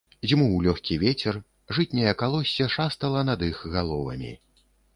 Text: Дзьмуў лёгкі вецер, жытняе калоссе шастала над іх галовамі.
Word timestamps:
Дзьмуў 0.27 0.53
лёгкі 0.67 0.95
вецер, 1.03 1.37
жытняе 1.77 2.13
калоссе 2.23 2.69
шастала 2.79 3.21
над 3.31 3.47
іх 3.51 3.63
галовамі. 3.77 4.35